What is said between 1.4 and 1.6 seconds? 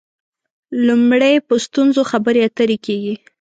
په